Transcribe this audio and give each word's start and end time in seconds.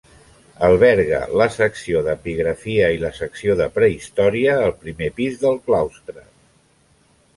Alberga 0.67 1.19
la 1.41 1.47
secció 1.55 2.01
d'epigrafia 2.07 2.89
i 2.95 3.01
la 3.03 3.11
secció 3.19 3.57
de 3.61 3.67
prehistòria 3.77 4.57
al 4.63 4.75
primer 4.87 5.11
pis 5.21 5.37
del 5.45 5.61
claustre. 5.69 6.25